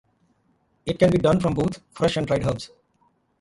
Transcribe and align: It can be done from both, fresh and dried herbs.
It 0.87 0.97
can 0.97 1.11
be 1.11 1.19
done 1.19 1.39
from 1.39 1.53
both, 1.53 1.79
fresh 1.91 2.17
and 2.17 2.25
dried 2.25 2.43
herbs. 2.43 2.71